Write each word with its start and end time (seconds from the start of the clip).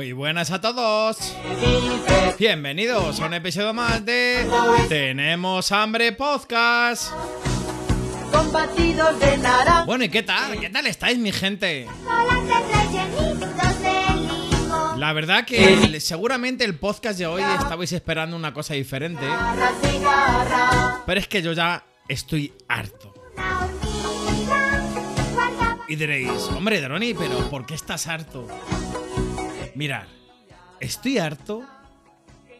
Muy 0.00 0.12
buenas 0.12 0.50
a 0.50 0.62
todos. 0.62 1.36
Bienvenidos 2.38 3.20
a 3.20 3.26
un 3.26 3.34
episodio 3.34 3.74
más 3.74 4.02
de 4.02 4.46
Tenemos 4.88 5.70
Hambre 5.72 6.12
Podcast. 6.12 7.12
de 9.20 9.36
naranja. 9.36 9.84
Bueno, 9.84 10.04
¿y 10.04 10.08
qué 10.08 10.22
tal? 10.22 10.58
¿Qué 10.58 10.70
tal 10.70 10.86
estáis, 10.86 11.18
mi 11.18 11.32
gente? 11.32 11.86
La 14.96 15.12
verdad 15.12 15.44
que 15.44 16.00
seguramente 16.00 16.64
el 16.64 16.78
podcast 16.78 17.18
de 17.18 17.26
hoy 17.26 17.42
estabais 17.42 17.92
esperando 17.92 18.36
una 18.36 18.54
cosa 18.54 18.72
diferente, 18.72 19.26
pero 21.04 21.20
es 21.20 21.28
que 21.28 21.42
yo 21.42 21.52
ya 21.52 21.84
estoy 22.08 22.54
harto. 22.68 23.12
Y 25.88 25.96
diréis, 25.96 26.30
hombre, 26.56 26.80
Droni, 26.80 27.12
pero 27.12 27.50
¿por 27.50 27.66
qué 27.66 27.74
estás 27.74 28.06
harto? 28.06 28.46
Mirad, 29.80 30.04
estoy 30.78 31.16
harto 31.16 31.66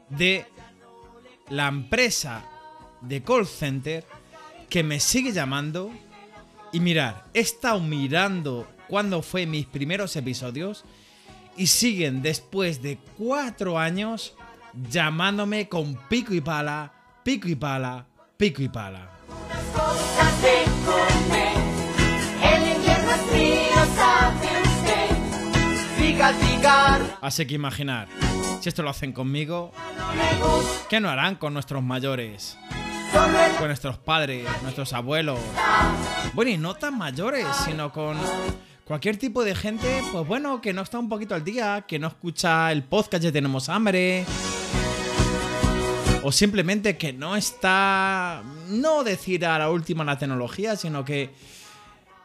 de 0.09 0.47
la 1.51 1.69
empresa 1.69 2.43
de 3.03 3.23
call 3.23 3.47
center 3.47 4.07
que 4.71 4.83
me 4.83 5.01
sigue 5.01 5.31
llamando. 5.31 5.93
Y 6.73 6.81
mirar, 6.81 7.27
he 7.35 7.41
estado 7.41 7.79
mirando 7.81 8.67
cuándo 8.89 9.21
fue 9.21 9.45
mis 9.45 9.67
primeros 9.67 10.17
episodios 10.17 10.87
y 11.59 11.67
siguen 11.67 12.23
después 12.23 12.81
de 12.81 12.97
cuatro 13.19 13.79
años 13.79 14.35
llamándome 14.91 15.69
con 15.69 15.97
pico 16.09 16.33
y 16.33 16.41
pala, 16.41 16.91
pico 17.23 17.49
y 17.49 17.55
pala, 17.55 18.07
pico 18.39 18.63
y 18.63 18.71
pala. 18.71 19.11
Así 27.23 27.47
que 27.47 27.55
imaginar, 27.55 28.07
si 28.61 28.69
esto 28.69 28.83
lo 28.83 28.91
hacen 28.91 29.13
conmigo. 29.13 29.73
¿qué 30.91 31.01
no 31.01 31.09
harán 31.09 31.37
con 31.37 31.55
nuestros 31.55 31.83
mayores? 31.83 32.59
Con 33.59 33.69
nuestros 33.69 33.97
padres, 33.97 34.47
nuestros 34.63 34.93
abuelos. 34.93 35.39
Bueno, 36.35 36.51
y 36.51 36.59
no 36.59 36.75
tan 36.75 36.99
mayores, 36.99 37.47
sino 37.65 37.91
con 37.91 38.19
cualquier 38.85 39.17
tipo 39.17 39.45
de 39.45 39.55
gente, 39.55 40.03
pues 40.13 40.27
bueno, 40.27 40.61
que 40.61 40.73
no 40.73 40.83
está 40.83 40.99
un 40.99 41.09
poquito 41.09 41.35
al 41.35 41.43
día, 41.43 41.85
que 41.89 41.99
no 41.99 42.09
escucha 42.09 42.71
el 42.71 42.83
podcast 42.83 43.25
de 43.25 43.33
Tenemos 43.33 43.69
Hambre. 43.69 44.27
O 46.23 46.31
simplemente 46.33 46.99
que 46.99 47.15
no 47.15 47.35
está, 47.35 48.43
no 48.69 49.05
decir 49.05 49.47
a 49.47 49.59
la 49.59 49.71
última 49.71 50.05
la 50.05 50.19
tecnología, 50.19 50.77
sino 50.77 51.03
que 51.03 51.31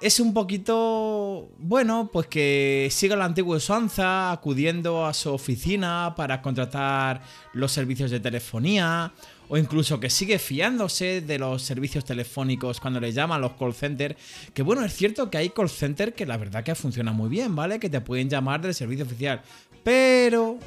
es 0.01 0.19
un 0.19 0.33
poquito, 0.33 1.49
bueno, 1.57 2.09
pues 2.11 2.27
que 2.27 2.89
siga 2.91 3.15
la 3.15 3.25
antigua 3.25 3.57
usanza, 3.57 4.31
acudiendo 4.31 5.05
a 5.05 5.13
su 5.13 5.33
oficina 5.33 6.13
para 6.15 6.41
contratar 6.41 7.21
los 7.53 7.71
servicios 7.71 8.11
de 8.11 8.19
telefonía, 8.19 9.13
o 9.47 9.57
incluso 9.57 9.99
que 9.99 10.09
sigue 10.09 10.39
fiándose 10.39 11.21
de 11.21 11.39
los 11.39 11.61
servicios 11.61 12.03
telefónicos 12.03 12.79
cuando 12.79 12.99
le 12.99 13.11
llaman 13.11 13.41
los 13.41 13.53
call 13.53 13.73
centers. 13.73 14.15
Que 14.53 14.63
bueno, 14.63 14.83
es 14.83 14.93
cierto 14.93 15.29
que 15.29 15.37
hay 15.37 15.49
call 15.49 15.69
centers 15.69 16.13
que 16.13 16.25
la 16.25 16.37
verdad 16.37 16.63
que 16.63 16.75
funciona 16.75 17.11
muy 17.11 17.29
bien, 17.29 17.55
¿vale? 17.55 17.79
Que 17.79 17.89
te 17.89 18.01
pueden 18.01 18.29
llamar 18.29 18.61
del 18.61 18.73
servicio 18.73 19.05
oficial. 19.05 19.41
Pero. 19.83 20.57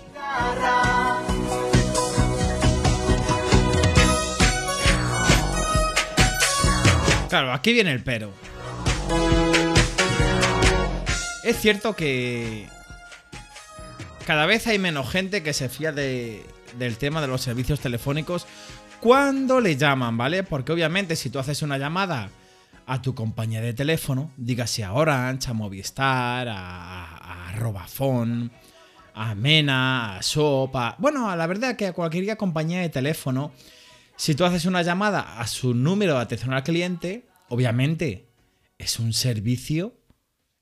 Claro, 7.29 7.53
aquí 7.53 7.73
viene 7.73 7.93
el 7.93 8.03
pero. 8.03 8.33
Es 11.45 11.57
cierto 11.61 11.97
que 11.97 12.69
cada 14.27 14.45
vez 14.47 14.67
hay 14.67 14.79
menos 14.79 15.11
gente 15.11 15.43
que 15.43 15.53
se 15.55 15.69
fía 15.69 15.93
de- 15.93 16.45
del 16.79 16.99
tema 16.99 17.21
de 17.23 17.27
los 17.27 17.41
servicios 17.41 17.81
telefónicos 17.81 18.47
cuando 19.01 19.61
le 19.61 19.77
llaman, 19.77 20.17
¿vale? 20.19 20.43
Porque 20.43 20.73
obviamente 20.73 21.17
si 21.17 21.31
tú 21.31 21.39
haces 21.39 21.63
una 21.63 21.79
llamada 21.79 22.29
a 22.87 23.01
tu 23.01 23.15
compañía 23.15 23.61
de 23.63 23.73
teléfono, 23.73 24.31
dígase 24.37 24.85
a 24.85 24.93
Orange, 24.93 25.49
a 25.51 25.55
Movistar, 25.55 26.49
a, 26.49 27.49
a 27.49 27.53
Robafone, 27.57 28.51
a 29.15 29.35
Mena, 29.35 30.17
a 30.17 30.21
Shop, 30.21 30.75
a- 30.77 30.97
bueno, 30.99 31.35
la 31.35 31.47
verdad 31.47 31.77
que 31.77 31.87
a 31.87 31.93
cualquier 31.95 32.37
compañía 32.37 32.81
de 32.81 32.89
teléfono, 32.91 33.53
si 34.17 34.35
tú 34.35 34.45
haces 34.45 34.67
una 34.67 34.83
llamada 34.83 35.39
a 35.41 35.47
su 35.47 35.73
número 35.75 36.15
de 36.17 36.21
atención 36.21 36.53
al 36.53 36.63
cliente, 36.63 37.25
obviamente 37.49 38.27
es 38.79 38.99
un 38.99 39.13
servicio, 39.13 40.01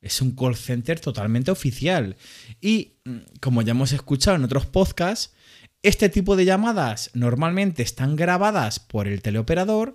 es 0.00 0.21
un 0.21 0.34
call 0.34 0.56
center 0.56 0.99
totalmente 0.99 1.50
oficial. 1.50 2.16
Y 2.60 2.94
mm, 3.04 3.19
como 3.41 3.62
ya 3.62 3.72
hemos 3.72 3.93
escuchado 3.93 4.37
en 4.37 4.44
otros 4.44 4.66
podcasts, 4.66 5.34
este 5.82 6.09
tipo 6.09 6.34
de 6.37 6.44
llamadas 6.44 7.10
normalmente 7.15 7.82
están 7.82 8.16
grabadas 8.16 8.81
por 8.81 9.06
el 9.06 9.22
teleoperador 9.22 9.94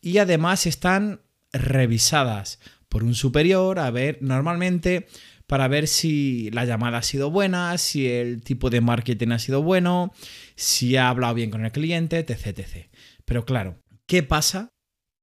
y 0.00 0.18
además 0.18 0.66
están 0.66 1.20
revisadas 1.52 2.58
por 2.88 3.04
un 3.04 3.14
superior 3.14 3.78
a 3.78 3.90
ver 3.90 4.18
normalmente 4.20 5.06
para 5.46 5.68
ver 5.68 5.88
si 5.88 6.50
la 6.50 6.64
llamada 6.64 6.98
ha 6.98 7.02
sido 7.02 7.30
buena, 7.30 7.78
si 7.78 8.06
el 8.06 8.42
tipo 8.42 8.68
de 8.68 8.80
marketing 8.80 9.28
ha 9.28 9.38
sido 9.38 9.62
bueno, 9.62 10.12
si 10.56 10.96
ha 10.96 11.08
hablado 11.08 11.34
bien 11.34 11.50
con 11.50 11.64
el 11.64 11.72
cliente, 11.72 12.18
etc. 12.18 12.46
etc. 12.46 12.90
Pero 13.24 13.44
claro, 13.44 13.82
¿qué 14.06 14.22
pasa 14.22 14.72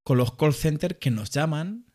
con 0.04 0.18
los 0.18 0.36
call 0.36 0.54
centers 0.54 0.98
que 1.00 1.12
nos 1.12 1.30
llaman 1.30 1.86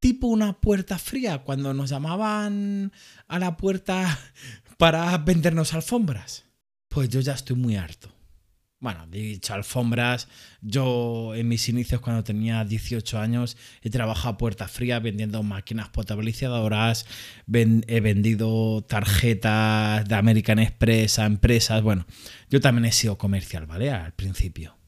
tipo 0.00 0.26
una 0.26 0.60
puerta 0.60 0.98
fría 0.98 1.38
cuando 1.38 1.72
nos 1.74 1.90
llamaban 1.90 2.92
a 3.28 3.38
la 3.38 3.56
puerta 3.56 4.18
para 4.78 5.16
vendernos 5.18 5.74
alfombras? 5.74 6.46
Pues 6.88 7.08
yo 7.08 7.20
ya 7.20 7.34
estoy 7.34 7.56
muy 7.56 7.76
harto. 7.76 8.10
Bueno, 8.80 9.06
dicho 9.08 9.52
alfombras, 9.52 10.26
yo 10.62 11.34
en 11.34 11.48
mis 11.48 11.68
inicios 11.68 12.00
cuando 12.00 12.24
tenía 12.24 12.64
18 12.64 13.18
años 13.18 13.58
he 13.82 13.90
trabajado 13.90 14.30
a 14.30 14.38
puerta 14.38 14.68
fría 14.68 14.98
vendiendo 15.00 15.42
máquinas 15.42 15.90
potabilizadoras, 15.90 17.04
he 17.52 18.00
vendido 18.00 18.82
tarjetas 18.88 20.08
de 20.08 20.14
American 20.14 20.58
Express 20.60 21.18
a 21.18 21.26
empresas, 21.26 21.82
bueno, 21.82 22.06
yo 22.48 22.62
también 22.62 22.86
he 22.86 22.92
sido 22.92 23.18
comercial, 23.18 23.66
¿vale? 23.66 23.90
Al 23.90 24.14
principio. 24.14 24.79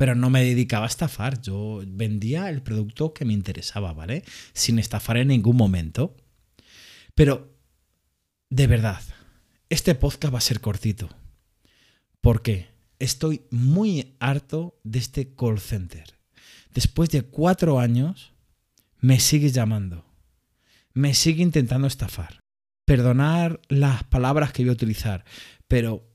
Pero 0.00 0.14
no 0.14 0.30
me 0.30 0.42
dedicaba 0.42 0.86
a 0.86 0.88
estafar, 0.88 1.42
yo 1.42 1.82
vendía 1.86 2.48
el 2.48 2.62
producto 2.62 3.12
que 3.12 3.26
me 3.26 3.34
interesaba, 3.34 3.92
¿vale? 3.92 4.24
Sin 4.54 4.78
estafar 4.78 5.18
en 5.18 5.28
ningún 5.28 5.56
momento. 5.56 6.16
Pero, 7.14 7.54
de 8.48 8.66
verdad, 8.66 9.02
este 9.68 9.94
podcast 9.94 10.32
va 10.32 10.38
a 10.38 10.40
ser 10.40 10.62
cortito. 10.62 11.10
¿Por 12.22 12.40
qué? 12.40 12.68
Estoy 12.98 13.42
muy 13.50 14.16
harto 14.20 14.80
de 14.84 15.00
este 15.00 15.34
call 15.34 15.60
center. 15.60 16.18
Después 16.72 17.10
de 17.10 17.20
cuatro 17.20 17.78
años, 17.78 18.32
me 19.00 19.20
sigue 19.20 19.50
llamando. 19.50 20.06
Me 20.94 21.12
sigue 21.12 21.42
intentando 21.42 21.86
estafar. 21.86 22.40
Perdonar 22.86 23.60
las 23.68 24.04
palabras 24.04 24.54
que 24.54 24.62
voy 24.62 24.70
a 24.70 24.72
utilizar, 24.72 25.26
pero 25.68 26.10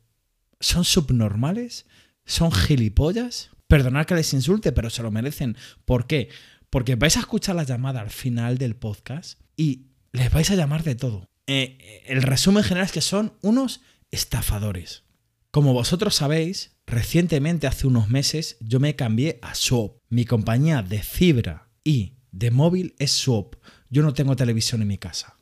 ¿son 0.60 0.86
subnormales? 0.86 1.86
¿Son 2.26 2.52
gilipollas? 2.52 3.52
Perdonar 3.68 4.06
que 4.06 4.16
les 4.16 4.34
insulte, 4.34 4.72
pero 4.72 4.90
se 4.90 5.04
lo 5.04 5.12
merecen. 5.12 5.58
¿Por 5.86 6.08
qué? 6.08 6.30
Porque 6.70 6.96
vais 6.96 7.18
a 7.18 7.22
escuchar 7.22 7.56
la 7.56 7.64
llamada 7.64 8.02
al 8.02 8.10
final 8.10 8.58
del 8.58 8.76
podcast 8.76 9.40
y 9.58 9.88
les 10.12 10.32
vais 10.32 10.50
a 10.52 10.56
llamar 10.56 10.84
de 10.84 10.96
todo. 10.96 11.30
Eh, 11.48 12.04
el 12.08 12.22
resumen 12.22 12.64
general 12.64 12.86
es 12.86 12.92
que 12.92 13.02
son 13.02 13.34
unos 13.42 13.82
estafadores. 14.12 15.04
Como 15.52 15.74
vosotros 15.74 16.16
sabéis, 16.16 16.78
recientemente, 16.86 17.68
hace 17.68 17.88
unos 17.88 18.10
meses, 18.10 18.58
yo 18.60 18.80
me 18.80 18.96
cambié 18.96 19.40
a 19.42 19.56
Swap. 19.56 19.98
Mi 20.10 20.26
compañía 20.26 20.82
de 20.82 21.02
fibra 21.02 21.70
y 21.84 22.18
de 22.32 22.52
móvil 22.52 22.96
es 23.00 23.12
Swap. 23.12 23.56
Yo 23.90 24.04
no 24.04 24.14
tengo 24.14 24.36
televisión 24.36 24.82
en 24.82 24.90
mi 24.90 24.98
casa. 24.98 25.38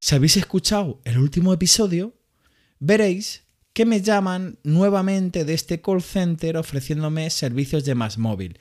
Si 0.00 0.14
habéis 0.14 0.36
escuchado 0.36 1.00
el 1.04 1.18
último 1.18 1.52
episodio, 1.52 2.14
veréis 2.78 3.43
que 3.74 3.84
me 3.84 4.00
llaman 4.00 4.56
nuevamente 4.62 5.44
de 5.44 5.52
este 5.52 5.80
call 5.80 6.00
center 6.00 6.56
ofreciéndome 6.56 7.28
servicios 7.28 7.84
de 7.84 7.96
más 7.96 8.18
móvil. 8.18 8.58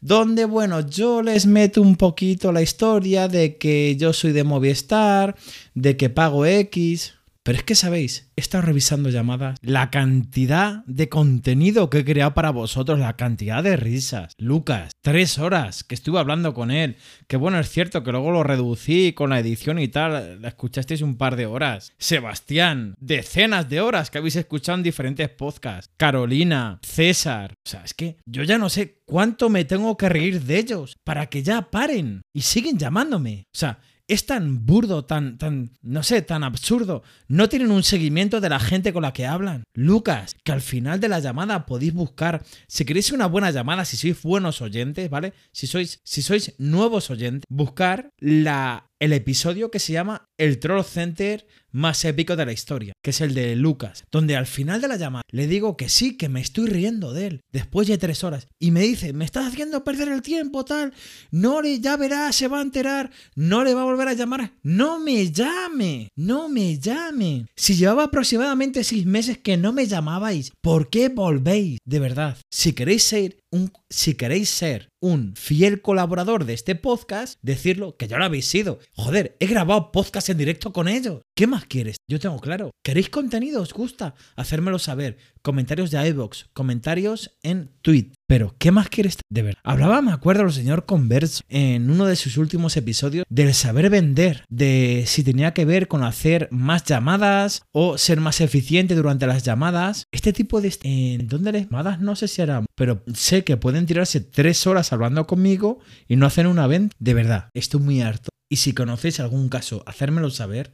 Donde, 0.00 0.44
bueno, 0.44 0.80
yo 0.80 1.22
les 1.22 1.46
meto 1.46 1.80
un 1.80 1.96
poquito 1.96 2.52
la 2.52 2.62
historia 2.62 3.28
de 3.28 3.56
que 3.56 3.96
yo 3.96 4.12
soy 4.12 4.32
de 4.32 4.44
Movistar, 4.44 5.36
de 5.74 5.96
que 5.96 6.10
pago 6.10 6.44
X. 6.44 7.14
Pero 7.46 7.58
es 7.58 7.64
que, 7.64 7.76
¿sabéis? 7.76 8.28
He 8.34 8.40
estado 8.40 8.62
revisando 8.62 9.08
llamadas, 9.08 9.60
la 9.62 9.88
cantidad 9.92 10.84
de 10.86 11.08
contenido 11.08 11.88
que 11.88 11.98
he 11.98 12.04
creado 12.04 12.34
para 12.34 12.50
vosotros, 12.50 12.98
la 12.98 13.14
cantidad 13.14 13.62
de 13.62 13.76
risas. 13.76 14.34
Lucas, 14.36 14.90
tres 15.00 15.38
horas 15.38 15.84
que 15.84 15.94
estuve 15.94 16.18
hablando 16.18 16.54
con 16.54 16.72
él. 16.72 16.96
Que 17.28 17.36
bueno, 17.36 17.60
es 17.60 17.70
cierto 17.70 18.02
que 18.02 18.10
luego 18.10 18.32
lo 18.32 18.42
reducí 18.42 19.12
con 19.12 19.30
la 19.30 19.38
edición 19.38 19.78
y 19.78 19.86
tal, 19.86 20.42
la 20.42 20.48
escuchasteis 20.48 21.02
un 21.02 21.16
par 21.16 21.36
de 21.36 21.46
horas. 21.46 21.92
Sebastián, 21.98 22.96
decenas 22.98 23.68
de 23.68 23.80
horas 23.80 24.10
que 24.10 24.18
habéis 24.18 24.34
escuchado 24.34 24.78
en 24.78 24.82
diferentes 24.82 25.28
podcasts. 25.28 25.88
Carolina, 25.96 26.80
César. 26.82 27.52
O 27.64 27.70
sea, 27.70 27.82
es 27.84 27.94
que 27.94 28.16
yo 28.26 28.42
ya 28.42 28.58
no 28.58 28.68
sé 28.68 29.02
cuánto 29.04 29.50
me 29.50 29.64
tengo 29.64 29.96
que 29.96 30.08
reír 30.08 30.42
de 30.42 30.58
ellos 30.58 30.96
para 31.04 31.26
que 31.26 31.44
ya 31.44 31.70
paren 31.70 32.22
y 32.34 32.40
siguen 32.40 32.76
llamándome. 32.76 33.44
O 33.54 33.56
sea, 33.56 33.78
es 34.08 34.26
tan 34.26 34.66
burdo, 34.66 35.04
tan, 35.04 35.38
tan, 35.38 35.70
no 35.82 36.02
sé, 36.02 36.22
tan 36.22 36.44
absurdo. 36.44 37.02
No 37.28 37.48
tienen 37.48 37.70
un 37.70 37.82
seguimiento 37.82 38.40
de 38.40 38.48
la 38.48 38.60
gente 38.60 38.92
con 38.92 39.02
la 39.02 39.12
que 39.12 39.26
hablan. 39.26 39.64
Lucas, 39.74 40.36
que 40.44 40.52
al 40.52 40.60
final 40.60 41.00
de 41.00 41.08
la 41.08 41.20
llamada 41.20 41.66
podéis 41.66 41.92
buscar, 41.92 42.44
si 42.68 42.84
queréis 42.84 43.12
una 43.12 43.26
buena 43.26 43.50
llamada, 43.50 43.84
si 43.84 43.96
sois 43.96 44.22
buenos 44.22 44.62
oyentes, 44.62 45.10
¿vale? 45.10 45.32
Si 45.52 45.66
sois, 45.66 46.00
si 46.04 46.22
sois 46.22 46.54
nuevos 46.58 47.10
oyentes, 47.10 47.44
buscar 47.48 48.10
la, 48.18 48.88
el 49.00 49.12
episodio 49.12 49.70
que 49.70 49.78
se 49.78 49.92
llama 49.92 50.28
El 50.38 50.58
Troll 50.58 50.84
Center 50.84 51.46
más 51.76 52.04
épico 52.06 52.36
de 52.36 52.46
la 52.46 52.52
historia, 52.52 52.94
que 53.02 53.10
es 53.10 53.20
el 53.20 53.34
de 53.34 53.54
Lucas, 53.54 54.04
donde 54.10 54.34
al 54.34 54.46
final 54.46 54.80
de 54.80 54.88
la 54.88 54.96
llamada 54.96 55.22
le 55.30 55.46
digo 55.46 55.76
que 55.76 55.90
sí, 55.90 56.16
que 56.16 56.30
me 56.30 56.40
estoy 56.40 56.68
riendo 56.68 57.12
de 57.12 57.26
él, 57.26 57.40
después 57.52 57.86
de 57.86 57.98
tres 57.98 58.24
horas, 58.24 58.48
y 58.58 58.70
me 58.70 58.80
dice, 58.80 59.12
me 59.12 59.26
estás 59.26 59.46
haciendo 59.46 59.84
perder 59.84 60.08
el 60.08 60.22
tiempo, 60.22 60.64
tal, 60.64 60.94
no 61.30 61.60
le, 61.60 61.78
ya 61.80 61.98
verá, 61.98 62.32
se 62.32 62.48
va 62.48 62.60
a 62.60 62.62
enterar, 62.62 63.10
no 63.34 63.62
le 63.62 63.74
va 63.74 63.82
a 63.82 63.84
volver 63.84 64.08
a 64.08 64.14
llamar, 64.14 64.54
no 64.62 64.98
me 64.98 65.30
llame, 65.30 66.08
no 66.16 66.48
me 66.48 66.78
llame. 66.78 67.46
Si 67.54 67.76
llevaba 67.76 68.04
aproximadamente 68.04 68.82
seis 68.82 69.04
meses 69.04 69.36
que 69.36 69.58
no 69.58 69.74
me 69.74 69.86
llamabais, 69.86 70.52
¿por 70.62 70.88
qué 70.88 71.10
volvéis? 71.10 71.78
De 71.84 71.98
verdad, 71.98 72.38
si 72.50 72.72
queréis 72.72 73.02
ser 73.02 73.36
un, 73.50 73.72
si 73.88 74.14
queréis 74.14 74.48
ser 74.48 74.88
un 75.00 75.34
fiel 75.36 75.82
colaborador 75.82 76.44
de 76.44 76.54
este 76.54 76.74
podcast, 76.74 77.38
decirlo 77.42 77.96
que 77.96 78.08
ya 78.08 78.18
lo 78.18 78.24
habéis 78.24 78.46
sido. 78.46 78.78
Joder, 78.92 79.36
he 79.40 79.46
grabado 79.46 79.92
podcast 79.92 80.28
en 80.30 80.38
directo 80.38 80.72
con 80.72 80.88
ellos. 80.88 81.22
¿Qué 81.36 81.46
más 81.46 81.66
quieres? 81.66 81.96
Yo 82.08 82.18
tengo 82.18 82.40
claro. 82.40 82.70
¿Queréis 82.82 83.08
contenido? 83.08 83.62
¿Os 83.62 83.72
gusta? 83.72 84.14
Hacérmelo 84.36 84.78
saber. 84.78 85.18
Comentarios 85.46 85.92
de 85.92 86.08
iVoox, 86.08 86.46
comentarios 86.54 87.30
en 87.44 87.70
tweet. 87.80 88.10
Pero, 88.26 88.56
¿qué 88.58 88.72
más 88.72 88.88
quieres 88.88 89.18
de 89.30 89.42
ver? 89.42 89.58
Hablaba, 89.62 90.02
me 90.02 90.10
acuerdo, 90.10 90.42
el 90.42 90.50
señor 90.50 90.86
Converso 90.86 91.44
en 91.48 91.88
uno 91.88 92.04
de 92.04 92.16
sus 92.16 92.36
últimos 92.36 92.76
episodios 92.76 93.24
del 93.28 93.54
saber 93.54 93.88
vender, 93.88 94.44
de 94.48 95.04
si 95.06 95.22
tenía 95.22 95.54
que 95.54 95.64
ver 95.64 95.86
con 95.86 96.02
hacer 96.02 96.48
más 96.50 96.82
llamadas 96.82 97.62
o 97.70 97.96
ser 97.96 98.20
más 98.20 98.40
eficiente 98.40 98.96
durante 98.96 99.28
las 99.28 99.44
llamadas. 99.44 100.08
Este 100.10 100.32
tipo 100.32 100.60
de... 100.60 100.76
¿En 100.82 101.28
dónde 101.28 101.52
las 101.52 101.62
llamadas? 101.66 102.00
No 102.00 102.16
sé 102.16 102.26
si 102.26 102.42
harán, 102.42 102.66
pero 102.74 103.04
sé 103.14 103.44
que 103.44 103.56
pueden 103.56 103.86
tirarse 103.86 104.20
tres 104.20 104.66
horas 104.66 104.92
hablando 104.92 105.28
conmigo 105.28 105.78
y 106.08 106.16
no 106.16 106.26
hacen 106.26 106.48
una 106.48 106.66
venta. 106.66 106.96
De 106.98 107.14
verdad, 107.14 107.50
estoy 107.54 107.80
muy 107.82 108.00
harto. 108.00 108.30
Y 108.48 108.56
si 108.56 108.72
conocéis 108.72 109.20
algún 109.20 109.48
caso, 109.48 109.84
hacérmelo 109.86 110.28
saber. 110.30 110.72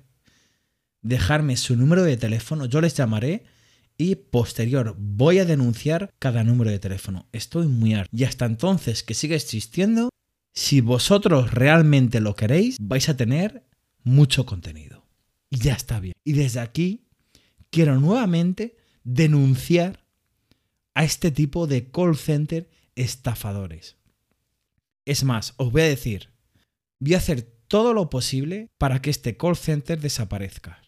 Dejarme 1.02 1.58
su 1.58 1.76
número 1.76 2.04
de 2.04 2.16
teléfono, 2.16 2.64
yo 2.64 2.80
les 2.80 2.94
llamaré 2.94 3.44
y 4.02 4.16
posterior 4.16 4.96
voy 4.98 5.38
a 5.38 5.44
denunciar 5.44 6.12
cada 6.18 6.44
número 6.44 6.70
de 6.70 6.78
teléfono. 6.78 7.28
Estoy 7.32 7.68
muy 7.68 7.94
harto. 7.94 8.14
Y 8.14 8.24
hasta 8.24 8.46
entonces 8.46 9.02
que 9.02 9.14
siga 9.14 9.36
existiendo, 9.36 10.10
si 10.52 10.80
vosotros 10.80 11.52
realmente 11.52 12.20
lo 12.20 12.34
queréis, 12.34 12.76
vais 12.80 13.08
a 13.08 13.16
tener 13.16 13.64
mucho 14.02 14.44
contenido. 14.44 15.06
Y 15.50 15.58
ya 15.58 15.74
está 15.74 16.00
bien. 16.00 16.14
Y 16.24 16.32
desde 16.32 16.60
aquí 16.60 17.06
quiero 17.70 17.98
nuevamente 18.00 18.76
denunciar 19.04 20.04
a 20.94 21.04
este 21.04 21.30
tipo 21.30 21.66
de 21.66 21.90
call 21.90 22.16
center 22.16 22.68
estafadores. 22.96 23.96
Es 25.04 25.24
más, 25.24 25.54
os 25.56 25.72
voy 25.72 25.82
a 25.82 25.86
decir, 25.86 26.30
voy 26.98 27.14
a 27.14 27.18
hacer 27.18 27.42
todo 27.68 27.94
lo 27.94 28.10
posible 28.10 28.68
para 28.78 29.00
que 29.00 29.10
este 29.10 29.36
call 29.36 29.56
center 29.56 30.00
desaparezca. 30.00 30.82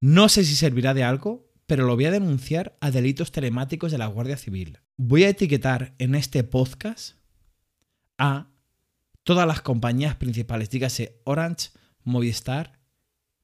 No 0.00 0.28
sé 0.28 0.44
si 0.44 0.54
servirá 0.56 0.94
de 0.94 1.04
algo, 1.04 1.51
pero 1.72 1.86
lo 1.86 1.94
voy 1.94 2.04
a 2.04 2.10
denunciar 2.10 2.76
a 2.82 2.90
delitos 2.90 3.32
telemáticos 3.32 3.90
de 3.90 3.96
la 3.96 4.06
Guardia 4.06 4.36
Civil. 4.36 4.80
Voy 4.98 5.24
a 5.24 5.30
etiquetar 5.30 5.94
en 5.96 6.14
este 6.14 6.44
podcast 6.44 7.14
a 8.18 8.50
todas 9.22 9.46
las 9.46 9.62
compañías 9.62 10.14
principales, 10.16 10.68
dígase 10.68 11.22
Orange, 11.24 11.70
Movistar 12.04 12.78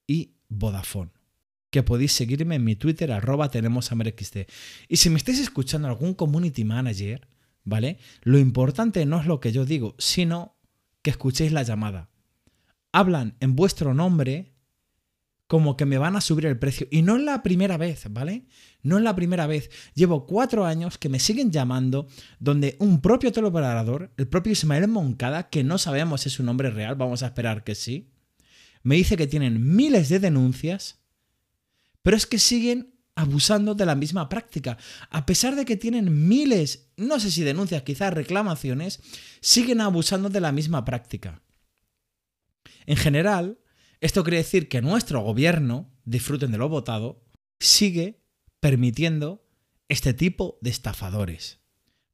y 0.06 0.34
Vodafone. 0.50 1.10
Que 1.70 1.82
podéis 1.82 2.12
seguirme 2.12 2.56
en 2.56 2.64
mi 2.64 2.76
Twitter, 2.76 3.12
arroba 3.12 3.50
tenemos 3.50 3.90
Y 4.88 4.96
si 4.98 5.08
me 5.08 5.16
estáis 5.16 5.38
escuchando 5.38 5.88
algún 5.88 6.12
community 6.12 6.64
manager, 6.64 7.28
¿vale? 7.64 7.96
Lo 8.20 8.38
importante 8.38 9.06
no 9.06 9.22
es 9.22 9.26
lo 9.26 9.40
que 9.40 9.52
yo 9.52 9.64
digo, 9.64 9.94
sino 9.96 10.58
que 11.00 11.08
escuchéis 11.08 11.52
la 11.52 11.62
llamada. 11.62 12.10
Hablan 12.92 13.38
en 13.40 13.56
vuestro 13.56 13.94
nombre 13.94 14.52
como 15.48 15.78
que 15.78 15.86
me 15.86 15.98
van 15.98 16.14
a 16.14 16.20
subir 16.20 16.46
el 16.46 16.58
precio. 16.58 16.86
Y 16.90 17.02
no 17.02 17.16
es 17.16 17.22
la 17.22 17.42
primera 17.42 17.78
vez, 17.78 18.04
¿vale? 18.10 18.44
No 18.82 18.98
es 18.98 19.02
la 19.02 19.16
primera 19.16 19.46
vez. 19.46 19.70
Llevo 19.94 20.26
cuatro 20.26 20.66
años 20.66 20.98
que 20.98 21.08
me 21.08 21.18
siguen 21.18 21.50
llamando 21.50 22.06
donde 22.38 22.76
un 22.78 23.00
propio 23.00 23.32
teleoperador, 23.32 24.12
el 24.18 24.28
propio 24.28 24.52
Ismael 24.52 24.86
Moncada, 24.88 25.48
que 25.48 25.64
no 25.64 25.78
sabemos 25.78 26.20
si 26.20 26.28
es 26.28 26.34
su 26.34 26.42
nombre 26.44 26.70
real, 26.70 26.94
vamos 26.94 27.22
a 27.22 27.26
esperar 27.26 27.64
que 27.64 27.74
sí, 27.74 28.12
me 28.82 28.96
dice 28.96 29.16
que 29.16 29.26
tienen 29.26 29.74
miles 29.74 30.10
de 30.10 30.20
denuncias, 30.20 31.00
pero 32.02 32.16
es 32.16 32.26
que 32.26 32.38
siguen 32.38 32.94
abusando 33.14 33.74
de 33.74 33.86
la 33.86 33.94
misma 33.94 34.28
práctica. 34.28 34.76
A 35.08 35.24
pesar 35.24 35.56
de 35.56 35.64
que 35.64 35.76
tienen 35.76 36.28
miles, 36.28 36.90
no 36.98 37.18
sé 37.18 37.30
si 37.30 37.42
denuncias, 37.42 37.82
quizás 37.82 38.12
reclamaciones, 38.12 39.00
siguen 39.40 39.80
abusando 39.80 40.28
de 40.28 40.40
la 40.40 40.52
misma 40.52 40.84
práctica. 40.84 41.42
En 42.86 42.96
general, 42.96 43.58
esto 44.00 44.22
quiere 44.22 44.38
decir 44.38 44.68
que 44.68 44.82
nuestro 44.82 45.20
gobierno, 45.20 45.90
disfruten 46.04 46.52
de 46.52 46.58
lo 46.58 46.68
votado, 46.68 47.24
sigue 47.60 48.22
permitiendo 48.60 49.44
este 49.88 50.14
tipo 50.14 50.58
de 50.60 50.70
estafadores. 50.70 51.58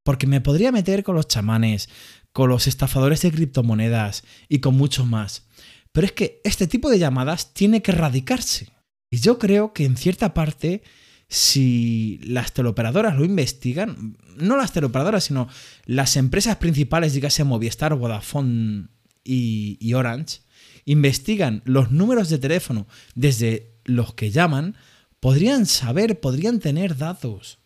Porque 0.03 0.27
me 0.27 0.41
podría 0.41 0.73
meter 0.73 1.03
con 1.03 1.17
los 1.17 1.29
chamanes, 1.29 1.89
con 2.33 2.49
los 2.49 2.67
estafadores 2.67 3.23
de 3.23 3.33
criptomonedas 3.33 4.25
y 4.49 4.59
con 4.59 4.77
mucho 4.77 5.07
más. 5.07 5.47
Pero 5.93 6.07
es 6.07 6.13
que 6.13 6.41
este 6.45 6.67
tipo 6.67 6.91
de 6.91 6.99
llamadas 6.99 7.55
tiene 7.55 7.83
que 7.83 7.93
erradicarse. 7.93 8.69
Y 9.11 9.19
yo 9.19 9.39
creo 9.39 9.73
que 9.73 9.85
en 9.85 9.97
cierta 9.97 10.35
parte, 10.35 10.83
si 11.29 12.19
las 12.25 12.53
teleoperadoras 12.53 13.17
lo 13.17 13.25
investigan, 13.25 14.17
no 14.37 14.57
las 14.57 14.73
teleoperadoras, 14.73 15.25
sino 15.25 15.49
las 15.87 16.17
empresas 16.17 16.57
principales, 16.57 17.15
dígase 17.15 17.45
Movistar, 17.45 17.95
Vodafone 17.95 18.89
y, 19.23 19.79
y 19.81 19.95
Orange, 19.95 20.41
investigan 20.85 21.63
los 21.65 21.91
números 21.91 22.29
de 22.29 22.39
teléfono 22.39 22.87
desde 23.15 23.75
los 23.85 24.15
que 24.15 24.31
llaman, 24.31 24.77
podrían 25.21 25.67
saber, 25.67 26.21
podrían 26.21 26.61
tener 26.61 26.97
datos. 26.97 27.59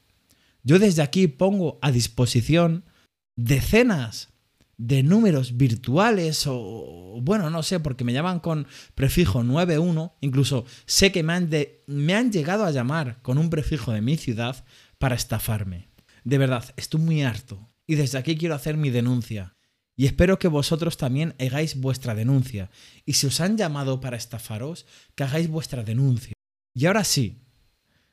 Yo 0.62 0.78
desde 0.78 1.02
aquí 1.02 1.26
pongo 1.28 1.78
a 1.82 1.90
disposición 1.90 2.84
decenas 3.36 4.28
de 4.76 5.02
números 5.02 5.56
virtuales 5.56 6.44
o, 6.46 7.18
bueno, 7.20 7.50
no 7.50 7.62
sé, 7.62 7.80
porque 7.80 8.04
me 8.04 8.12
llaman 8.12 8.38
con 8.38 8.66
prefijo 8.94 9.42
91, 9.42 10.16
incluso 10.20 10.64
sé 10.86 11.10
que 11.10 11.22
me 11.22 11.32
han, 11.32 11.50
me 11.86 12.14
han 12.14 12.30
llegado 12.30 12.64
a 12.64 12.70
llamar 12.70 13.20
con 13.22 13.38
un 13.38 13.50
prefijo 13.50 13.92
de 13.92 14.02
mi 14.02 14.16
ciudad 14.16 14.64
para 14.98 15.16
estafarme. 15.16 15.88
De 16.24 16.38
verdad, 16.38 16.64
estoy 16.76 17.00
muy 17.00 17.22
harto 17.22 17.68
y 17.86 17.96
desde 17.96 18.18
aquí 18.18 18.36
quiero 18.36 18.54
hacer 18.54 18.76
mi 18.76 18.90
denuncia. 18.90 19.57
Y 19.98 20.06
espero 20.06 20.38
que 20.38 20.46
vosotros 20.46 20.96
también 20.96 21.34
hagáis 21.40 21.74
vuestra 21.74 22.14
denuncia. 22.14 22.70
Y 23.04 23.14
si 23.14 23.26
os 23.26 23.40
han 23.40 23.58
llamado 23.58 24.00
para 24.00 24.16
estafaros, 24.16 24.86
que 25.16 25.24
hagáis 25.24 25.48
vuestra 25.48 25.82
denuncia. 25.82 26.34
Y 26.72 26.86
ahora 26.86 27.02
sí, 27.02 27.42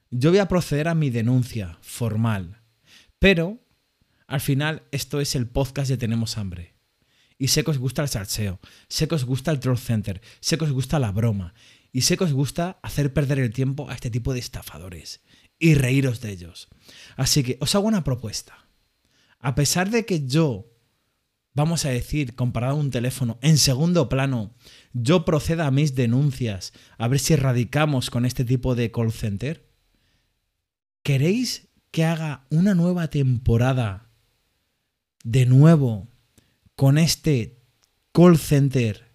yo 0.10 0.32
voy 0.32 0.40
a 0.40 0.48
proceder 0.48 0.88
a 0.88 0.96
mi 0.96 1.12
denuncia 1.12 1.78
formal. 1.82 2.64
Pero 3.20 3.60
al 4.26 4.42
final, 4.42 4.82
esto 4.92 5.22
es 5.22 5.36
el 5.36 5.48
podcast 5.48 5.90
de 5.90 5.98
Tenemos 5.98 6.40
Hambre. 6.40 6.74
Y 7.38 7.50
sé 7.50 7.64
que 7.64 7.70
os 7.70 7.78
gusta 7.78 8.02
el 8.02 8.10
salseo, 8.10 8.60
sé 8.90 9.08
que 9.08 9.14
os 9.14 9.26
gusta 9.26 9.52
el 9.52 9.60
troll 9.60 9.78
center, 9.78 10.22
sé 10.40 10.58
que 10.58 10.64
os 10.64 10.72
gusta 10.72 10.98
la 10.98 11.12
broma, 11.12 11.54
y 11.92 12.02
sé 12.02 12.18
que 12.18 12.24
os 12.24 12.34
gusta 12.34 12.80
hacer 12.82 13.14
perder 13.14 13.38
el 13.38 13.54
tiempo 13.54 13.92
a 13.92 13.94
este 13.94 14.10
tipo 14.10 14.34
de 14.34 14.40
estafadores 14.40 15.22
y 15.60 15.76
reíros 15.76 16.20
de 16.20 16.32
ellos. 16.32 16.68
Así 17.16 17.44
que 17.44 17.60
os 17.62 17.76
hago 17.76 17.88
una 17.88 18.04
propuesta. 18.04 18.70
A 19.38 19.54
pesar 19.54 19.92
de 19.92 20.08
que 20.08 20.26
yo, 20.26 20.75
vamos 21.56 21.86
a 21.86 21.90
decir, 21.90 22.36
comparado 22.36 22.74
a 22.74 22.80
un 22.80 22.92
teléfono, 22.92 23.40
en 23.42 23.58
segundo 23.58 24.08
plano, 24.10 24.54
yo 24.94 25.26
proceda 25.26 25.66
a 25.66 25.72
mis 25.72 25.96
denuncias, 25.96 26.74
a 26.98 27.08
ver 27.08 27.20
si 27.20 27.34
erradicamos 27.34 28.12
con 28.12 28.26
este 28.26 28.46
tipo 28.46 28.76
de 28.76 28.92
call 28.92 29.12
center, 29.12 29.68
¿queréis 31.02 31.70
que 31.90 32.06
haga 32.06 32.46
una 32.50 32.76
nueva 32.76 33.08
temporada 33.08 34.10
de 35.24 35.46
nuevo 35.46 36.08
con 36.76 36.98
este 36.98 37.64
call 38.12 38.38
center 38.38 39.06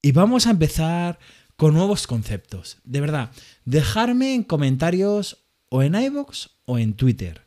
y 0.00 0.12
vamos 0.12 0.46
a 0.46 0.50
empezar 0.50 1.18
con 1.56 1.74
nuevos 1.74 2.08
conceptos. 2.08 2.78
De 2.82 3.00
verdad, 3.00 3.30
dejarme 3.64 4.34
en 4.34 4.42
comentarios 4.42 5.44
o 5.68 5.82
en 5.82 5.94
iVoox 5.94 6.48
o 6.64 6.78
en 6.78 6.94
Twitter. 6.94 7.42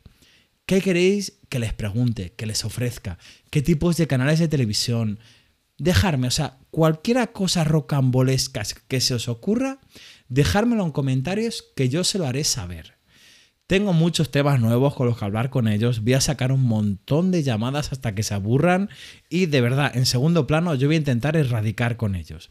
¿Qué 0.66 0.80
queréis 0.80 1.38
que 1.48 1.60
les 1.60 1.72
pregunte, 1.72 2.32
que 2.32 2.44
les 2.44 2.64
ofrezca? 2.64 3.18
¿Qué 3.50 3.62
tipos 3.62 3.96
de 3.96 4.08
canales 4.08 4.40
de 4.40 4.48
televisión? 4.48 5.20
Dejarme, 5.78 6.26
o 6.26 6.32
sea, 6.32 6.58
cualquier 6.72 7.30
cosa 7.30 7.62
rocambolesca 7.62 8.64
que 8.88 9.00
se 9.00 9.14
os 9.14 9.28
ocurra, 9.28 9.78
dejármelo 10.28 10.84
en 10.84 10.90
comentarios 10.90 11.64
que 11.76 11.88
yo 11.88 12.02
se 12.02 12.18
lo 12.18 12.26
haré 12.26 12.42
saber. 12.42 12.94
Tengo 13.68 13.92
muchos 13.92 14.32
temas 14.32 14.58
nuevos 14.58 14.96
con 14.96 15.06
los 15.06 15.16
que 15.16 15.24
hablar 15.24 15.50
con 15.50 15.68
ellos. 15.68 16.02
Voy 16.02 16.14
a 16.14 16.20
sacar 16.20 16.50
un 16.50 16.62
montón 16.62 17.30
de 17.30 17.44
llamadas 17.44 17.92
hasta 17.92 18.16
que 18.16 18.24
se 18.24 18.34
aburran. 18.34 18.90
Y 19.28 19.46
de 19.46 19.60
verdad, 19.60 19.96
en 19.96 20.06
segundo 20.06 20.48
plano, 20.48 20.74
yo 20.74 20.88
voy 20.88 20.96
a 20.96 20.98
intentar 20.98 21.36
erradicar 21.36 21.96
con 21.96 22.16
ellos. 22.16 22.48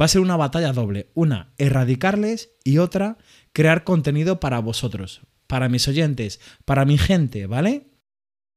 Va 0.00 0.04
a 0.04 0.08
ser 0.08 0.20
una 0.20 0.36
batalla 0.36 0.72
doble. 0.72 1.10
Una, 1.14 1.52
erradicarles 1.58 2.50
y 2.62 2.78
otra, 2.78 3.18
crear 3.52 3.82
contenido 3.82 4.38
para 4.38 4.60
vosotros, 4.60 5.22
para 5.46 5.68
mis 5.68 5.88
oyentes, 5.88 6.40
para 6.64 6.84
mi 6.84 6.98
gente, 6.98 7.46
¿vale? 7.46 7.86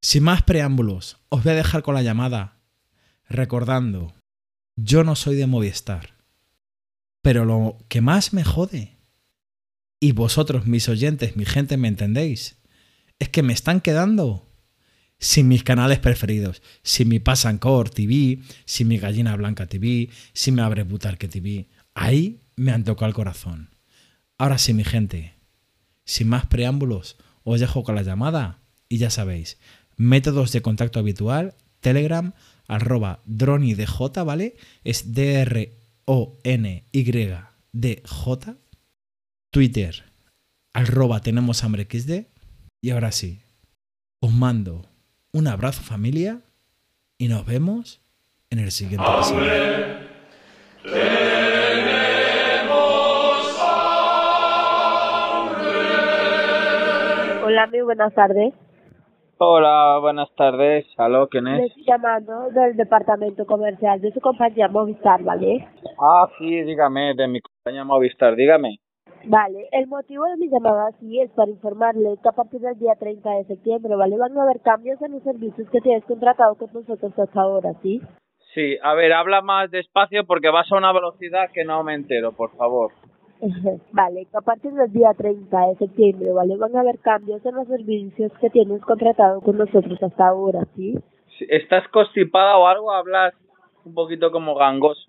Sin 0.01 0.23
más 0.23 0.43
preámbulos, 0.43 1.17
os 1.29 1.43
voy 1.43 1.53
a 1.53 1.55
dejar 1.55 1.83
con 1.83 1.95
la 1.95 2.01
llamada. 2.01 2.59
Recordando, 3.27 4.13
yo 4.75 5.03
no 5.03 5.15
soy 5.15 5.35
de 5.35 5.47
Movistar. 5.47 6.15
Pero 7.21 7.45
lo 7.45 7.77
que 7.89 8.01
más 8.01 8.33
me 8.33 8.43
jode 8.43 8.97
y 9.99 10.13
vosotros, 10.13 10.65
mis 10.65 10.87
oyentes, 10.87 11.35
mi 11.35 11.45
gente, 11.45 11.75
¿me 11.75 11.89
entendéis? 11.89 12.57
Es 13.19 13.29
que 13.29 13.43
me 13.43 13.53
están 13.53 13.81
quedando 13.81 14.49
sin 15.19 15.49
mis 15.49 15.63
canales 15.63 15.99
preferidos, 15.99 16.61
sin 16.81 17.09
mi 17.09 17.19
Pasancor 17.19 17.89
TV, 17.89 18.39
sin 18.63 18.87
mi 18.87 18.97
Gallina 18.97 19.35
Blanca 19.35 19.67
TV, 19.67 20.09
sin 20.33 20.55
mi 20.55 20.61
Abre 20.61 20.83
Butarque 20.83 21.27
TV. 21.27 21.67
Ahí 21.93 22.41
me 22.55 22.71
han 22.71 22.85
tocado 22.85 23.09
el 23.09 23.13
corazón. 23.13 23.75
Ahora 24.37 24.57
sí, 24.57 24.73
mi 24.73 24.85
gente, 24.85 25.33
sin 26.09 26.27
más 26.27 26.47
preámbulos, 26.47 27.17
os 27.43 27.59
dejo 27.59 27.83
con 27.83 27.93
la 27.93 28.01
llamada 28.01 28.57
y 28.89 28.97
ya 28.97 29.11
sabéis, 29.11 29.59
métodos 29.95 30.51
de 30.51 30.63
contacto 30.63 30.97
habitual, 30.97 31.53
Telegram, 31.81 32.33
arroba 32.67 33.19
dronidj, 33.25 34.23
¿vale? 34.25 34.55
Es 34.83 35.13
D-R-O-N-Y-D-J 35.13 35.75
Twitter, 39.51 40.03
arroba 40.73 41.21
tenemos 41.21 41.63
hambre. 41.63 41.87
Y 42.81 42.89
ahora 42.89 43.11
sí, 43.11 43.41
os 44.19 44.31
mando 44.31 44.89
un 45.31 45.47
abrazo 45.47 45.83
familia 45.83 46.41
y 47.19 47.27
nos 47.27 47.45
vemos 47.45 48.01
en 48.49 48.57
el 48.59 48.71
siguiente 48.71 49.05
episodio. 49.05 49.51
Hola, 57.49 57.65
muy 57.65 57.81
buenas 57.81 58.13
tardes. 58.13 58.53
Hola, 59.39 59.97
buenas 59.99 60.29
tardes. 60.35 60.85
¿Aló? 60.99 61.27
¿Quién 61.29 61.47
Le 61.47 61.65
es? 61.65 61.69
estoy 61.71 61.83
llamando 61.83 62.51
del 62.51 62.77
departamento 62.77 63.43
comercial 63.47 63.99
de 64.01 64.11
su 64.11 64.21
compañía 64.21 64.67
Movistar, 64.67 65.23
¿vale? 65.23 65.67
Ah, 65.99 66.29
sí, 66.37 66.61
dígame, 66.61 67.15
de 67.15 67.27
mi 67.27 67.41
compañía 67.41 67.83
Movistar, 67.83 68.35
dígame. 68.35 68.77
Vale, 69.23 69.67
el 69.71 69.87
motivo 69.87 70.25
de 70.25 70.37
mi 70.37 70.47
llamada 70.47 70.91
sí 70.99 71.19
es 71.21 71.31
para 71.31 71.49
informarle 71.49 72.19
que 72.21 72.29
a 72.29 72.33
partir 72.33 72.59
del 72.59 72.77
día 72.77 72.93
30 72.99 73.31
de 73.31 73.45
septiembre, 73.45 73.95
¿vale? 73.95 74.15
Van 74.15 74.37
a 74.37 74.43
haber 74.43 74.61
cambios 74.61 75.01
en 75.01 75.13
los 75.13 75.23
servicios 75.23 75.67
que 75.71 75.81
tienes 75.81 76.05
contratado 76.05 76.53
con 76.53 76.71
nosotros 76.71 77.17
hasta 77.17 77.41
ahora, 77.41 77.73
¿sí? 77.81 77.99
Sí, 78.53 78.77
a 78.83 78.93
ver, 78.93 79.11
habla 79.11 79.41
más 79.41 79.71
despacio 79.71 80.23
porque 80.27 80.51
vas 80.51 80.71
a 80.71 80.77
una 80.77 80.93
velocidad 80.93 81.49
que 81.51 81.65
no 81.65 81.83
me 81.83 81.95
entero, 81.95 82.31
por 82.31 82.55
favor. 82.57 82.91
vale, 83.93 84.27
a 84.33 84.41
partir 84.41 84.71
del 84.73 84.91
día 84.91 85.13
30 85.17 85.67
de 85.67 85.75
septiembre, 85.75 86.31
¿vale? 86.31 86.57
Van 86.57 86.75
a 86.75 86.81
haber 86.81 86.99
cambios 86.99 87.45
en 87.45 87.55
los 87.55 87.67
servicios 87.67 88.31
que 88.39 88.49
tienes 88.49 88.81
contratado 88.81 89.41
con 89.41 89.57
nosotros 89.57 90.01
hasta 90.01 90.27
ahora, 90.27 90.65
¿sí? 90.75 90.97
Si 91.37 91.45
¿Estás 91.49 91.87
constipada 91.89 92.57
o 92.57 92.67
algo? 92.67 92.91
Hablas 92.91 93.33
un 93.85 93.93
poquito 93.93 94.31
como 94.31 94.55
gangoso. 94.55 95.01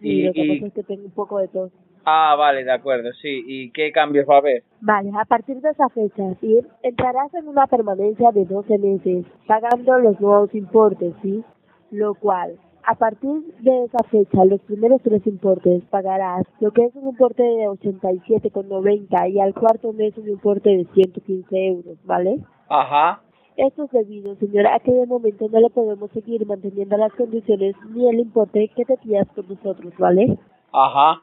Sí, 0.00 0.08
Y, 0.08 0.22
lo 0.22 0.32
que 0.32 0.40
y- 0.42 0.54
pasa 0.60 0.66
es 0.66 0.72
que 0.74 0.82
tengo 0.82 1.04
un 1.04 1.10
poco 1.12 1.38
de 1.38 1.48
tos. 1.48 1.70
Ah, 2.04 2.36
vale, 2.38 2.62
de 2.64 2.72
acuerdo, 2.72 3.12
sí. 3.20 3.42
¿Y 3.46 3.70
qué 3.72 3.90
cambios 3.90 4.26
va 4.28 4.36
a 4.36 4.38
haber? 4.38 4.62
Vale, 4.80 5.10
a 5.18 5.24
partir 5.24 5.60
de 5.60 5.70
esa 5.70 5.88
fecha, 5.88 6.22
¿sí? 6.40 6.60
entrarás 6.82 7.34
en 7.34 7.48
una 7.48 7.66
permanencia 7.66 8.30
de 8.30 8.44
12 8.44 8.78
meses, 8.78 9.24
pagando 9.46 9.98
los 9.98 10.20
nuevos 10.20 10.54
importes, 10.54 11.14
¿sí? 11.22 11.42
Lo 11.90 12.14
cual, 12.14 12.58
a 12.86 12.94
partir 12.94 13.42
de 13.58 13.84
esa 13.84 13.98
fecha, 14.10 14.44
los 14.44 14.60
primeros 14.60 15.02
tres 15.02 15.26
importes 15.26 15.82
pagarás 15.90 16.46
lo 16.60 16.70
que 16.70 16.84
es 16.84 16.94
un 16.94 17.08
importe 17.08 17.42
de 17.42 17.68
87,90 17.68 19.30
y 19.32 19.40
al 19.40 19.54
cuarto 19.54 19.92
mes 19.92 20.16
un 20.16 20.28
importe 20.28 20.70
de 20.70 20.84
115 20.94 21.66
euros, 21.66 21.98
¿vale? 22.04 22.38
Ajá. 22.68 23.22
Esto 23.56 23.84
es 23.84 23.90
debido, 23.90 24.36
señora, 24.36 24.76
a 24.76 24.78
que 24.78 24.92
de 24.92 25.06
momento 25.06 25.48
no 25.48 25.58
le 25.58 25.70
podemos 25.70 26.10
seguir 26.12 26.46
manteniendo 26.46 26.96
las 26.96 27.12
condiciones 27.14 27.74
ni 27.90 28.08
el 28.08 28.20
importe 28.20 28.70
que 28.76 28.84
te 28.84 28.96
pillas 28.98 29.26
con 29.34 29.48
nosotros, 29.48 29.92
¿vale? 29.98 30.38
Ajá. 30.72 31.22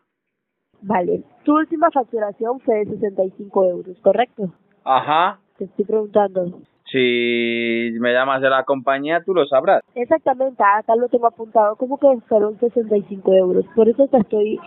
Vale. 0.81 1.23
Tu 1.45 1.55
última 1.55 1.89
facturación 1.91 2.59
fue 2.59 2.79
de 2.79 2.97
65 2.97 3.65
euros, 3.65 3.97
¿correcto? 4.01 4.51
Ajá. 4.83 5.39
Te 5.57 5.65
estoy 5.65 5.85
preguntando. 5.85 6.59
Si 6.97 7.89
me 7.99 8.13
llamas 8.13 8.39
de 8.39 8.49
la 8.51 8.63
compañía, 8.65 9.23
tú 9.25 9.33
lo 9.33 9.47
sabrás. 9.47 9.81
Exactamente, 9.95 10.61
acá 10.63 10.95
lo 10.95 11.09
tengo 11.09 11.25
apuntado 11.25 11.75
como 11.75 11.97
que 11.97 12.07
fueron 12.29 12.59
65 12.59 13.33
euros. 13.33 13.65
Por 13.75 13.89
eso 13.89 14.07
te 14.07 14.17
estoy 14.17 14.59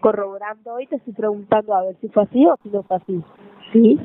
corroborando 0.00 0.78
y 0.78 0.86
te 0.86 0.96
estoy 0.96 1.14
preguntando 1.14 1.74
a 1.74 1.84
ver 1.86 1.96
si 2.02 2.08
fue 2.08 2.24
así 2.24 2.44
o 2.46 2.54
si 2.62 2.68
no 2.68 2.82
fue 2.82 2.96
así. 2.98 3.22
¿Sí? 3.72 3.98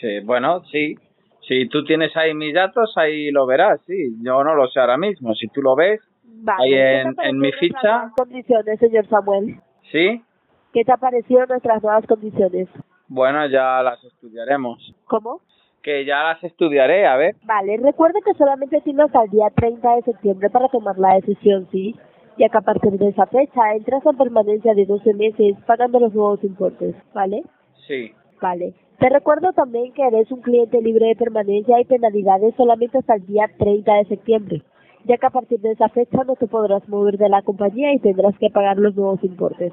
Sí, 0.00 0.20
bueno, 0.24 0.64
sí. 0.72 0.96
Si 1.46 1.68
tú 1.68 1.84
tienes 1.84 2.16
ahí 2.16 2.34
mis 2.34 2.52
datos, 2.52 2.92
ahí 2.96 3.30
lo 3.30 3.46
verás, 3.46 3.80
sí. 3.86 4.16
Yo 4.20 4.42
no 4.42 4.56
lo 4.56 4.66
sé 4.68 4.80
ahora 4.80 4.96
mismo. 4.96 5.34
Si 5.34 5.46
tú 5.48 5.62
lo 5.62 5.76
ves, 5.76 6.00
Vale. 6.24 6.64
Ahí 6.64 6.70
¿qué 6.70 7.28
en- 7.28 7.38
mi 7.38 7.52
ficha- 7.52 8.10
condiciones, 8.16 8.78
señor 8.80 9.06
Samuel? 9.06 9.60
sí. 9.92 10.20
¿Qué 10.72 10.84
te 10.84 10.90
ha 10.90 10.96
parecido 10.96 11.46
nuestras 11.46 11.80
nuevas 11.80 12.04
condiciones? 12.08 12.68
Bueno, 13.06 13.46
ya 13.46 13.80
las 13.84 14.02
estudiaremos. 14.02 14.92
¿Cómo? 15.06 15.40
Que 15.84 16.06
ya 16.06 16.22
las 16.22 16.42
estudiaré, 16.42 17.06
a 17.06 17.16
ver. 17.16 17.36
Vale, 17.44 17.76
recuerda 17.76 18.18
que 18.24 18.32
solamente 18.34 18.80
tienes 18.80 19.04
hasta 19.04 19.24
el 19.24 19.30
día 19.30 19.50
30 19.54 19.96
de 19.96 20.02
septiembre 20.02 20.48
para 20.48 20.68
tomar 20.68 20.98
la 20.98 21.16
decisión, 21.16 21.68
¿sí? 21.70 21.94
Ya 22.38 22.48
que 22.48 22.56
a 22.56 22.62
partir 22.62 22.92
de 22.92 23.08
esa 23.08 23.26
fecha 23.26 23.74
entras 23.74 24.04
en 24.06 24.16
permanencia 24.16 24.72
de 24.74 24.86
12 24.86 25.12
meses 25.12 25.56
pagando 25.66 26.00
los 26.00 26.14
nuevos 26.14 26.42
importes, 26.42 26.96
¿vale? 27.12 27.42
Sí. 27.86 28.12
Vale. 28.40 28.72
Te 28.98 29.10
recuerdo 29.10 29.52
también 29.52 29.92
que 29.92 30.02
eres 30.06 30.32
un 30.32 30.40
cliente 30.40 30.80
libre 30.80 31.08
de 31.08 31.16
permanencia 31.16 31.78
y 31.78 31.84
penalidades 31.84 32.54
solamente 32.56 32.96
hasta 32.98 33.16
el 33.16 33.26
día 33.26 33.50
30 33.58 33.94
de 33.94 34.04
septiembre, 34.06 34.62
ya 35.04 35.18
que 35.18 35.26
a 35.26 35.30
partir 35.30 35.60
de 35.60 35.72
esa 35.72 35.90
fecha 35.90 36.24
no 36.26 36.34
te 36.36 36.46
podrás 36.46 36.88
mover 36.88 37.18
de 37.18 37.28
la 37.28 37.42
compañía 37.42 37.92
y 37.92 37.98
tendrás 37.98 38.38
que 38.38 38.48
pagar 38.48 38.78
los 38.78 38.96
nuevos 38.96 39.22
importes. 39.22 39.72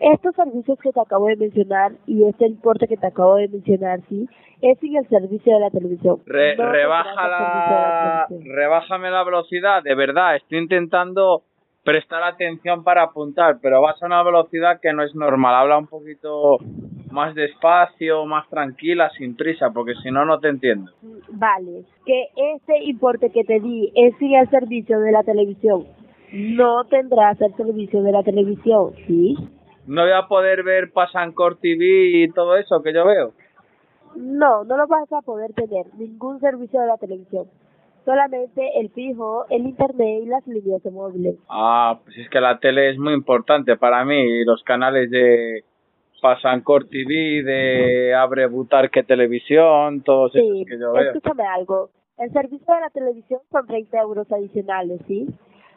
Estos 0.00 0.34
servicios 0.34 0.78
que 0.78 0.92
te 0.92 1.00
acabo 1.00 1.26
de 1.26 1.36
mencionar 1.36 1.92
y 2.06 2.24
este 2.24 2.46
importe 2.46 2.86
que 2.86 2.96
te 2.96 3.06
acabo 3.06 3.36
de 3.36 3.48
mencionar, 3.48 4.00
sí, 4.08 4.28
es 4.60 4.78
sin 4.78 4.96
el 4.96 5.08
servicio 5.08 5.54
de 5.54 5.60
la 5.60 5.70
televisión. 5.70 6.18
Re- 6.26 6.56
No 6.56 6.64
tendrás 6.64 6.72
rebaja 6.72 7.28
la... 7.28 8.26
televisión. 8.28 8.54
Rebájame 8.56 9.10
la 9.10 9.24
velocidad, 9.24 9.82
de 9.82 9.94
verdad. 9.94 10.36
Estoy 10.36 10.58
intentando 10.58 11.42
prestar 11.84 12.22
atención 12.24 12.82
para 12.84 13.04
apuntar, 13.04 13.58
pero 13.62 13.80
vas 13.80 14.02
a 14.02 14.06
una 14.06 14.22
velocidad 14.22 14.80
que 14.80 14.92
no 14.92 15.02
es 15.02 15.14
normal. 15.14 15.54
Habla 15.54 15.78
un 15.78 15.86
poquito 15.86 16.58
más 17.10 17.34
despacio, 17.34 18.26
más 18.26 18.48
tranquila, 18.50 19.08
sin 19.16 19.36
prisa, 19.36 19.70
porque 19.72 19.94
si 20.02 20.10
no, 20.10 20.24
no 20.24 20.38
te 20.40 20.48
entiendo. 20.48 20.90
Vale, 21.30 21.84
que 22.04 22.24
este 22.54 22.84
importe 22.84 23.30
que 23.30 23.44
te 23.44 23.60
di 23.60 23.92
es 23.94 24.16
sin 24.18 24.34
el 24.34 24.48
servicio 24.50 24.98
de 25.00 25.12
la 25.12 25.22
televisión. 25.22 25.86
No 26.32 26.84
tendrás 26.90 27.40
el 27.40 27.54
servicio 27.54 28.02
de 28.02 28.12
la 28.12 28.22
televisión, 28.24 28.92
¿sí? 29.06 29.36
No 29.86 30.02
voy 30.02 30.12
a 30.12 30.26
poder 30.28 30.62
ver 30.62 30.92
Pasancor 30.92 31.56
TV 31.58 31.84
y 32.24 32.28
todo 32.32 32.56
eso 32.56 32.82
que 32.82 32.92
yo 32.92 33.04
veo. 33.06 33.32
No, 34.16 34.64
no 34.64 34.76
lo 34.76 34.86
vas 34.86 35.12
a 35.12 35.20
poder 35.22 35.52
tener, 35.52 35.86
ningún 35.98 36.40
servicio 36.40 36.80
de 36.80 36.86
la 36.86 36.96
televisión. 36.96 37.46
Solamente 38.04 38.78
el 38.78 38.88
fijo, 38.90 39.46
el 39.50 39.66
internet 39.66 40.22
y 40.22 40.26
las 40.26 40.46
líneas 40.46 40.82
de 40.82 40.90
móviles. 40.90 41.36
Ah, 41.50 41.98
pues 42.04 42.16
es 42.18 42.28
que 42.30 42.40
la 42.40 42.58
tele 42.58 42.90
es 42.90 42.98
muy 42.98 43.12
importante 43.12 43.76
para 43.76 44.04
mí. 44.04 44.14
y 44.20 44.44
Los 44.44 44.62
canales 44.62 45.10
de 45.10 45.64
Pasancor 46.22 46.88
TV, 46.88 47.42
de 47.42 48.14
Abre 48.14 48.46
Butarque 48.46 49.02
Televisión, 49.02 50.02
todos 50.02 50.32
Sí, 50.32 50.38
esos 50.38 50.66
que 50.68 50.78
yo 50.78 50.92
veo. 50.92 51.12
escúchame 51.12 51.44
algo. 51.44 51.90
El 52.16 52.32
servicio 52.32 52.74
de 52.74 52.80
la 52.80 52.90
televisión 52.90 53.40
son 53.50 53.66
30 53.66 53.98
euros 54.00 54.32
adicionales, 54.32 55.00
¿sí? 55.06 55.26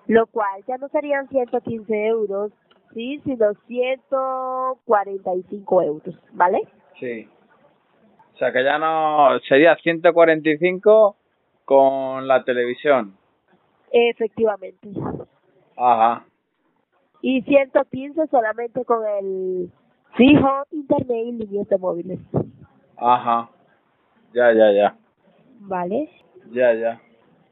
Lo 0.08 0.26
cual 0.28 0.64
ya 0.68 0.78
no 0.78 0.88
serían 0.90 1.28
115 1.30 2.06
euros, 2.08 2.52
¿sí? 2.94 3.20
Sino 3.26 3.54
145 3.68 5.82
euros, 5.84 6.16
¿vale? 6.34 6.62
Sí. 7.00 7.28
O 8.36 8.38
sea 8.38 8.52
que 8.52 8.64
ya 8.64 8.78
no. 8.78 9.40
Sería 9.48 9.76
145 9.76 11.16
con 11.66 12.28
la 12.28 12.44
televisión. 12.44 13.16
Efectivamente. 13.92 14.90
Ajá. 15.76 16.26
Y 17.22 17.42
115 17.42 18.28
solamente 18.28 18.86
con 18.86 19.06
el 19.06 19.70
fijo, 20.16 20.64
internet 20.72 21.26
y 21.26 21.32
líneas 21.34 21.68
de 21.68 21.78
móviles. 21.78 22.20
Ajá. 22.98 23.50
Ya, 24.34 24.54
ya, 24.54 24.72
ya. 24.72 24.96
¿Vale? 25.62 26.10
Ya, 26.52 26.74
ya. 26.74 27.02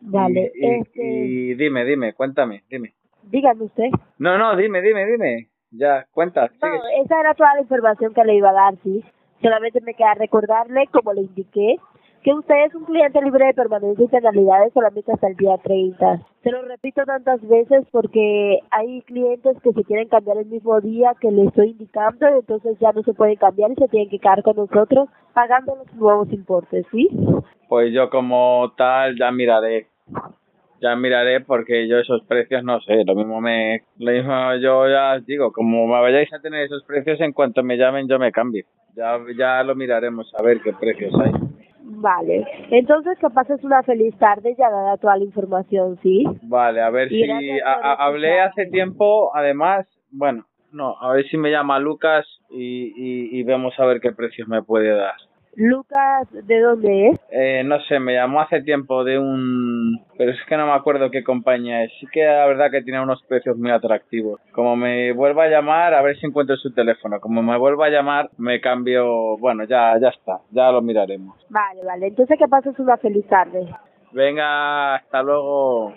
Vale. 0.01 0.51
Y, 0.55 0.65
y- 0.65 0.69
este, 0.79 1.03
y 1.03 1.53
dime, 1.55 1.83
dime, 1.85 2.13
cuéntame, 2.13 2.63
dime. 2.69 2.93
Dígame 3.29 3.63
usted. 3.65 3.89
No, 4.17 4.37
no, 4.37 4.55
dime, 4.55 4.81
dime, 4.81 5.05
dime. 5.05 5.47
Ya, 5.71 6.05
cuenta, 6.11 6.49
No, 6.61 6.67
sigue. 6.71 7.01
esa 7.03 7.19
era 7.19 7.33
toda 7.33 7.53
la 7.55 7.61
información 7.61 8.13
que 8.13 8.23
le 8.23 8.35
iba 8.35 8.49
a 8.49 8.53
dar, 8.53 8.75
sí. 8.83 9.03
Solamente 9.41 9.81
me 9.81 9.93
queda 9.93 10.13
recordarle, 10.15 10.87
como 10.91 11.13
le 11.13 11.21
indiqué, 11.21 11.75
que 12.23 12.33
usted 12.33 12.55
es 12.65 12.73
un 12.75 12.85
cliente 12.85 13.21
libre 13.21 13.45
de 13.45 13.53
permanencia 13.53 14.03
y 14.03 14.07
penalidades 14.07 14.73
solamente 14.73 15.11
hasta 15.11 15.27
el 15.27 15.35
día 15.35 15.57
30. 15.57 16.21
Se 16.41 16.51
lo 16.51 16.61
repito 16.63 17.03
tantas 17.05 17.45
veces 17.47 17.85
porque 17.91 18.59
hay 18.71 19.01
clientes 19.03 19.57
que 19.61 19.71
se 19.73 19.83
quieren 19.83 20.07
cambiar 20.07 20.37
el 20.37 20.47
mismo 20.47 20.79
día 20.81 21.13
que 21.21 21.31
le 21.31 21.43
estoy 21.45 21.71
indicando, 21.71 22.27
y 22.29 22.39
entonces 22.39 22.77
ya 22.79 22.91
no 22.93 23.03
se 23.03 23.13
pueden 23.13 23.35
cambiar 23.35 23.71
y 23.71 23.75
se 23.75 23.87
tienen 23.89 24.09
que 24.09 24.19
quedar 24.19 24.41
con 24.43 24.55
nosotros 24.55 25.09
pagando 25.33 25.75
los 25.75 25.93
nuevos 25.95 26.31
importes, 26.33 26.85
¿sí? 26.91 27.09
Pues 27.69 27.93
yo 27.93 28.09
como 28.09 28.73
tal 28.77 29.17
ya 29.17 29.31
miraré. 29.31 29.87
Ya 30.81 30.95
miraré 30.95 31.41
porque 31.41 31.87
yo 31.87 31.97
esos 31.97 32.23
precios 32.27 32.63
no 32.63 32.79
sé, 32.81 33.03
lo 33.05 33.15
mismo 33.15 33.41
me 33.41 33.81
lo 33.97 34.11
mismo 34.11 34.55
yo 34.61 34.87
ya 34.87 35.15
os 35.15 35.25
digo, 35.25 35.51
como 35.51 35.87
me 35.87 35.99
vayáis 36.01 36.31
a 36.33 36.39
tener 36.39 36.65
esos 36.65 36.83
precios 36.83 37.19
en 37.21 37.33
cuanto 37.33 37.63
me 37.63 37.77
llamen 37.77 38.07
yo 38.07 38.19
me 38.19 38.31
cambio. 38.31 38.63
Ya 38.95 39.17
ya 39.37 39.63
lo 39.63 39.75
miraremos 39.75 40.31
a 40.37 40.43
ver 40.43 40.61
qué 40.61 40.73
precios 40.73 41.13
hay. 41.19 41.31
Vale. 41.89 42.45
Entonces 42.69 43.17
que 43.19 43.29
pases 43.29 43.63
una 43.63 43.81
feliz 43.83 44.15
tarde 44.17 44.55
ya 44.57 44.69
dada 44.69 44.97
toda 44.97 45.17
la 45.17 45.23
información, 45.23 45.97
¿sí? 46.03 46.25
Vale, 46.43 46.81
a 46.81 46.89
ver 46.89 47.11
Y 47.11 47.23
si 47.23 47.59
a- 47.61 47.73
a- 47.73 48.05
hablé 48.05 48.39
hace 48.41 48.65
tiempo, 48.67 49.31
además, 49.35 49.87
bueno, 50.11 50.45
no, 50.71 50.95
a 51.01 51.13
ver 51.13 51.25
si 51.27 51.37
me 51.37 51.49
llama 51.49 51.79
Lucas 51.79 52.25
y, 52.51 52.93
y, 52.95 53.39
y 53.39 53.43
vemos 53.43 53.73
a 53.79 53.85
ver 53.85 53.99
qué 54.01 54.11
precios 54.11 54.47
me 54.47 54.61
puede 54.61 54.89
dar. 54.95 55.15
Lucas, 55.59 56.27
¿de 56.31 56.61
dónde 56.61 57.07
es? 57.07 57.19
Eh, 57.31 57.63
no 57.65 57.79
sé, 57.81 57.99
me 57.99 58.13
llamó 58.13 58.41
hace 58.41 58.61
tiempo 58.61 59.03
de 59.03 59.17
un... 59.17 60.05
Pero 60.15 60.31
es 60.31 60.37
que 60.47 60.55
no 60.55 60.67
me 60.67 60.73
acuerdo 60.73 61.09
qué 61.09 61.23
compañía 61.23 61.83
es. 61.83 61.91
Sí 61.99 62.05
que 62.13 62.23
la 62.23 62.45
verdad 62.45 62.69
que 62.69 62.83
tiene 62.83 63.01
unos 63.01 63.23
precios 63.23 63.57
muy 63.57 63.71
atractivos. 63.71 64.39
Como 64.51 64.75
me 64.75 65.13
vuelva 65.13 65.45
a 65.45 65.49
llamar, 65.49 65.95
a 65.95 66.03
ver 66.03 66.15
si 66.19 66.27
encuentro 66.27 66.55
su 66.57 66.71
teléfono. 66.75 67.19
Como 67.19 67.41
me 67.41 67.57
vuelva 67.57 67.87
a 67.87 67.89
llamar, 67.89 68.29
me 68.37 68.61
cambio... 68.61 69.35
Bueno, 69.39 69.63
ya, 69.63 69.97
ya 69.99 70.09
está. 70.09 70.41
Ya 70.51 70.71
lo 70.71 70.83
miraremos. 70.83 71.35
Vale, 71.49 71.83
vale. 71.83 72.05
Entonces 72.05 72.37
que 72.37 72.47
pases 72.47 72.77
una 72.77 72.97
feliz 72.97 73.25
tarde. 73.25 73.67
Venga, 74.11 74.93
hasta 74.97 75.23
luego. 75.23 75.95